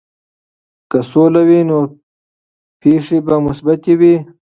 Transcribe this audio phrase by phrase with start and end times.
[0.89, 1.79] که سوله وي، نو
[2.81, 4.15] پېښې به مثبتې وي.